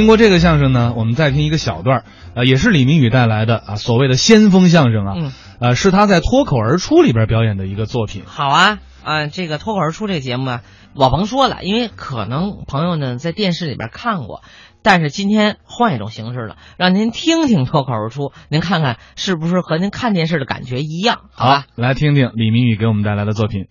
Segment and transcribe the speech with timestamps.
[0.00, 2.04] 听过这个相声呢，我们再听一个小段儿，
[2.34, 8.22] 呃，也是李明宇带来的啊，所谓的先锋相声啊，嗯，呃，是他在《脱口而出》里边表演的一个作品。
[8.24, 10.62] 好啊，啊，这个脱口而出这个节目啊，
[10.94, 14.40] 我甭说了，因为可能朋友呢在电视里边看过，
[14.82, 21.24] 但是今天换一种形式了，让您听听脱口而出，您看看是不是和您看电视的感觉一样？
[21.34, 23.66] 好吧，来听听李明宇给我们带来的作品。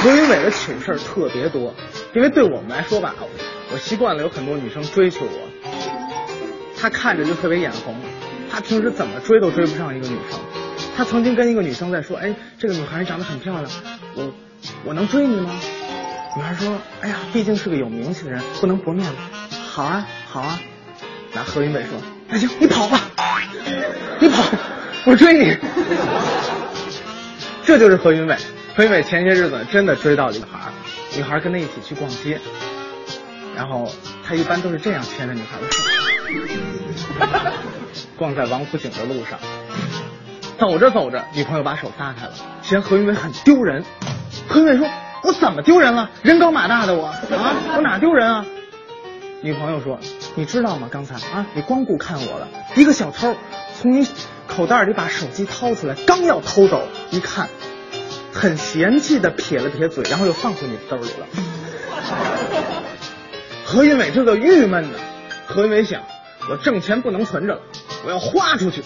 [0.00, 1.74] 何云伟的糗事儿特别多，
[2.14, 3.14] 因为对我们来说吧，
[3.72, 5.48] 我习惯了有很多女生追求我，
[6.78, 7.96] 他看着就特别眼红，
[8.50, 10.38] 他平时怎么追都追不上一个女生。
[10.94, 13.64] 他曾经跟一个女生在说：“哎，这个女孩长得很漂亮，
[14.14, 14.30] 我
[14.84, 15.50] 我能追你吗？”
[16.36, 19.16] 女孩说：“哎呀，毕竟是个有名气的人，不能薄面子。”
[19.72, 20.60] 好啊，好啊。
[21.32, 21.92] 那何云伟说
[22.28, 23.00] ：“那行，你跑吧，
[24.20, 24.44] 你跑，
[25.06, 25.56] 我追你。
[27.64, 28.36] ”这就是何云伟。
[28.76, 30.70] 何云伟前些日子真的追到了女孩，
[31.16, 32.38] 女孩跟他一起去逛街，
[33.56, 33.90] 然后
[34.26, 35.82] 他一般都是这样牵着女孩的手，
[38.16, 39.38] 逛在王府井的路上，
[40.58, 42.32] 走着走着，女朋友把手撒开了，
[42.62, 43.84] 嫌何云伟很丢人。
[44.48, 44.88] 何云伟说
[45.24, 46.10] ：“我怎么丢人了？
[46.22, 47.20] 人高马大的我啊，
[47.76, 48.44] 我哪丢人啊？”
[49.42, 49.98] 女朋友说
[50.36, 50.88] ：“你知道吗？
[50.90, 53.34] 刚才啊，你光顾看我了，一个小偷
[53.80, 54.06] 从你
[54.46, 57.48] 口袋里把手机掏出来，刚要偷走，一看。”
[58.34, 61.26] 很嫌弃的撇了撇嘴，然后又放回你兜里了。
[63.72, 64.98] 何云伟这个郁闷的，
[65.46, 66.02] 何云伟想，
[66.50, 67.62] 我挣钱不能存着了，
[68.04, 68.82] 我要花出去，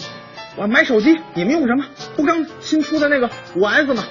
[0.55, 1.21] 我要买手机。
[1.35, 1.85] 你们用什么？
[2.15, 4.05] 不刚新出的那个五 S 吗？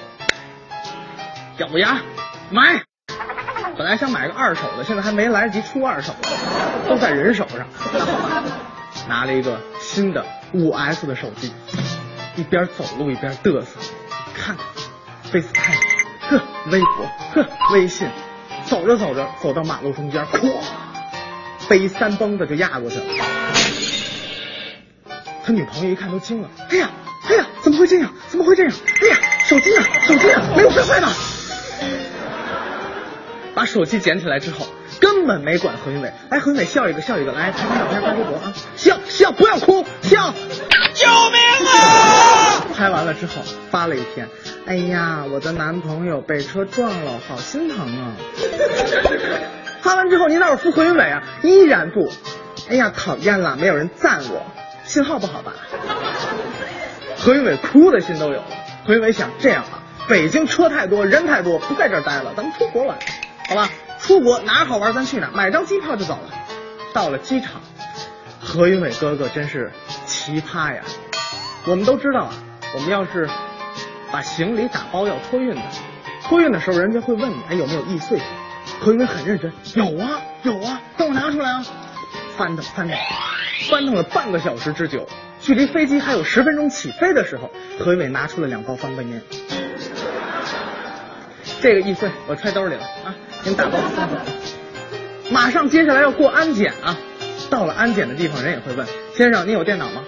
[1.56, 2.02] 咬牙
[2.50, 2.82] 买。
[3.78, 6.28] 本来想买个二手的，现在还没来得及出二手的，
[6.90, 7.66] 都在人手上。
[9.08, 11.54] 拿了一个新的五 S 的手机，
[12.36, 13.80] 一边走路一边嘚瑟，
[14.34, 14.66] 看看。
[15.32, 15.80] FaceTime，
[16.28, 18.06] 呵，微博，呵，微信，
[18.66, 20.52] 走着走着，走到马路中间，咵，
[21.68, 23.04] 背三蹦子就压过去了。
[25.44, 26.90] 他女朋友一看都惊了，哎呀，
[27.28, 28.12] 哎呀，怎么会这样？
[28.28, 28.72] 怎么会这样？
[29.02, 29.82] 哎呀，手机呢？
[30.06, 30.42] 手机呢？
[30.56, 31.12] 没有摔坏吧？
[33.54, 34.66] 把手机捡起来之后，
[35.00, 36.12] 根本没管何云伟。
[36.28, 38.52] 哎，何云伟笑一个，笑一个，来拍张照片发微博啊！
[38.76, 40.34] 笑笑，不要哭，笑。
[40.94, 42.66] 救命啊！
[42.74, 44.28] 拍完了之后发了一篇，
[44.66, 48.16] 哎呀，我的男朋友被车撞了，好心疼啊！
[49.80, 51.22] 发完之后你哪有复何云伟啊？
[51.44, 52.10] 依然不，
[52.68, 54.44] 哎呀，讨厌了，没有人赞我，
[54.84, 55.52] 信号不好吧？
[57.16, 58.44] 何云伟哭的心都有了。
[58.84, 62.98] 何云伟想这样啊，北京车太多，人太多，不在这儿待了，咱们出国玩，
[63.48, 63.70] 好吧？
[64.00, 66.34] 出国哪好玩咱去哪，买张机票就走了。
[66.92, 67.60] 到了机场，
[68.40, 69.70] 何云伟哥哥真是
[70.06, 70.82] 奇葩呀！
[71.66, 72.34] 我们都知道啊，
[72.74, 73.28] 我们要是
[74.16, 75.60] 把行李打包要托运的，
[76.22, 78.18] 托运的时候人家会问你，哎有没有易碎？
[78.80, 81.62] 何云伟很认真，有啊有啊，等我拿出来啊。
[82.34, 82.96] 翻腾翻腾，
[83.68, 85.06] 翻腾了半个小时之久，
[85.42, 89.20] 距离飞机还有十分钟起飞的时候，何云伟拿出了两包方便面。
[91.60, 94.14] 这个易碎我揣兜里了啊，您打包送走。
[95.30, 96.96] 马上接下来要过安检啊，
[97.50, 100.00] 到了安检的地方，人也会问先生，您有电脑吗？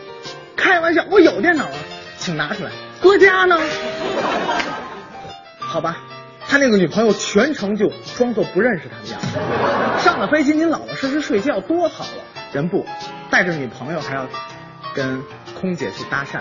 [0.57, 1.77] 开玩笑，我有电脑啊，
[2.17, 2.71] 请拿出来。
[3.01, 3.57] 搁家呢？
[5.59, 5.99] 好吧，
[6.49, 10.03] 他那个女朋友全程就装作不认识他的样子。
[10.03, 12.21] 上了飞机，您老老实实睡觉多好啊！
[12.53, 12.87] 人不
[13.31, 14.27] 带着女朋友还要
[14.95, 15.23] 跟
[15.61, 16.41] 空姐去搭讪，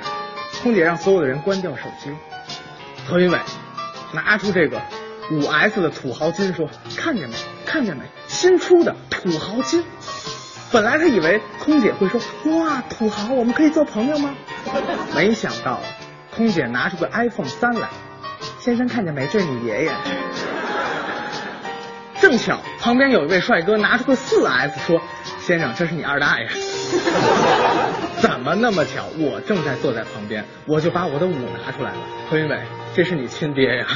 [0.64, 2.12] 空姐让所有的人关掉手机。
[3.08, 3.40] 何云伟
[4.14, 4.82] 拿出这个
[5.32, 7.36] 五 S 的土豪金说：“看见没？
[7.66, 8.06] 看见没？
[8.28, 9.84] 新出的土豪金。”
[10.72, 12.20] 本来他以为空姐会说
[12.52, 14.34] ：“哇，土豪，我们可以做朋友吗？”
[15.16, 15.80] 没想到，
[16.38, 17.90] 空姐拿出个 iPhone 三来，
[18.60, 19.26] 先生看见没？
[19.26, 19.92] 这是你爷爷。
[22.22, 25.02] 正巧旁边有一位帅哥拿出个四 S 说
[25.42, 26.48] ：“先生，这是你二大爷。”
[28.22, 29.06] 怎么那么巧？
[29.18, 31.98] 我正在坐在旁边，我就把我的五拿出来了。
[32.30, 32.60] 何云伟，
[32.94, 33.88] 这是你亲爹呀！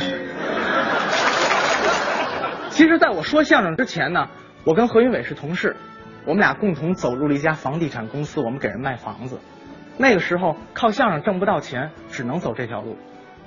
[2.72, 4.30] 其实，在我说相声之前呢，
[4.64, 5.76] 我跟何云伟是同事。
[6.26, 9.40] 我们俩共同走入了一家房地产公司，我们给人卖房子。
[10.02, 12.98] 那个时候靠相声挣不到钱，只能走这条路。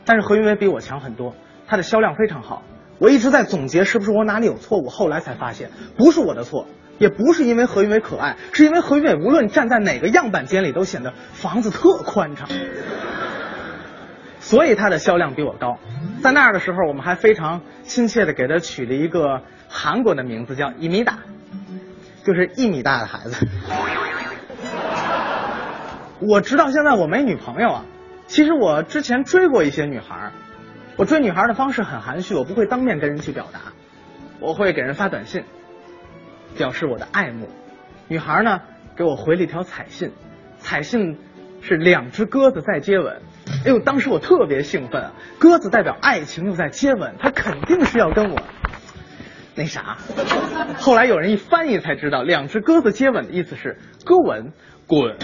[0.05, 1.35] 但是何云伟比我强很多，
[1.67, 2.63] 他的销量非常好。
[2.99, 6.67] 我一直在总结是不是我哪里有错误，后来才发现不是我的错，
[6.99, 12.49] 也不是因为何云伟可爱，是因为何云伟无论站在哪个样板间里都显得房子特宽敞，
[14.39, 15.79] 所以他的销量比我高。
[16.23, 21.19] 在那儿的时候，我们还非常亲切的给他取了一个韩国的名字，叫伊米达。
[22.25, 23.47] 就是一米大的孩子，
[26.27, 27.85] 我直到现在我没女朋友啊。
[28.27, 30.33] 其实我之前追过一些女孩，
[30.97, 33.61] 我追女孩的方式很含蓄，我不会当面跟人去表达，
[34.41, 35.45] 我会给人发短信。
[36.57, 37.49] 表示我的爱慕。
[38.07, 38.61] 女孩呢
[38.97, 40.13] 给我回了一条彩信，
[40.59, 41.19] 彩信
[41.63, 43.23] 是两只鸽子在接吻。
[43.67, 45.11] 哎呦，当时我特别兴奋！
[45.39, 48.39] 鸽子代表爱情，又在接吻，它肯定是要跟我
[49.57, 49.99] 那啥。
[50.79, 54.53] 后来有人一翻译才知道，两只鸽子接吻的意思是歌吻
[54.87, 55.17] 滚。